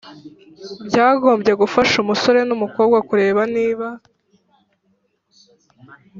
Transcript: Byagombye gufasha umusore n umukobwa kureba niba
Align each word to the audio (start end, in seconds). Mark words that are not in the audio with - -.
Byagombye 0.87 1.53
gufasha 1.61 1.95
umusore 2.03 2.39
n 2.45 2.51
umukobwa 2.55 2.97
kureba 3.09 3.41
niba 3.55 3.87